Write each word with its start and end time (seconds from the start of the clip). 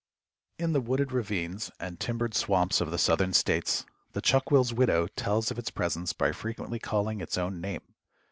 _)In 0.63 0.73
the 0.73 0.81
wooded 0.81 1.11
ravines 1.11 1.69
and 1.79 1.99
timbered 1.99 2.33
swamps 2.33 2.81
of 2.81 2.89
the 2.89 2.97
southern 2.97 3.33
states, 3.33 3.85
the 4.13 4.19
Chuck 4.19 4.49
will's 4.49 4.73
widow 4.73 5.05
tells 5.05 5.51
of 5.51 5.59
its 5.59 5.69
presence 5.69 6.11
by 6.11 6.31
frequently 6.31 6.79
calling 6.79 7.21
its 7.21 7.37
own 7.37 7.61
name. 7.61 7.83